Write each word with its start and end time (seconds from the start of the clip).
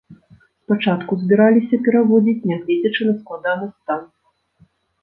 Спачатку 0.63 1.11
збіраліся 1.25 1.81
пераводзіць, 1.89 2.45
нягледзячы 2.53 3.01
на 3.11 3.17
складаны 3.23 3.65
стан. 3.77 4.01